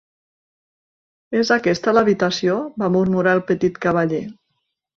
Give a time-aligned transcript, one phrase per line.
[1.41, 4.27] "És aquesta l'habitació?" va murmurar el petit cavaller.